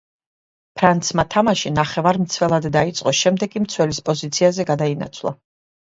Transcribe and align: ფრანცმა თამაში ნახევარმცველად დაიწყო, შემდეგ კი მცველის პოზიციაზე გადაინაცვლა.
ფრანცმა 0.79 1.25
თამაში 1.35 1.71
ნახევარმცველად 1.75 2.67
დაიწყო, 2.77 3.15
შემდეგ 3.19 3.53
კი 3.57 3.63
მცველის 3.67 4.01
პოზიციაზე 4.09 4.67
გადაინაცვლა. 4.71 5.35